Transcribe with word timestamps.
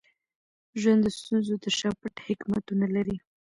ژوند 0.81 0.99
د 1.03 1.07
ستونزو 1.17 1.53
تر 1.63 1.73
شا 1.79 1.89
پټ 1.99 2.15
حکمتونه 2.27 2.85
لري. 2.95 3.15